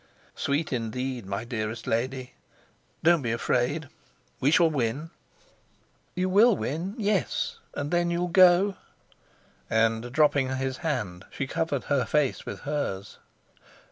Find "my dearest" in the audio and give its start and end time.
1.27-1.85